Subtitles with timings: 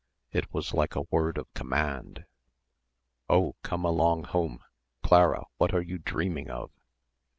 [0.31, 2.25] It was like a word of command.
[3.29, 4.63] "Oh, come along home;
[5.03, 6.71] Clara, what are you dreaming of?"